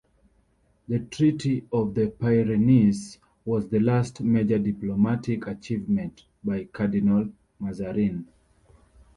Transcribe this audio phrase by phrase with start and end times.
[0.87, 8.27] The Treaty of the Pyrenees was the last major diplomatic achievement by Cardinal Mazarin.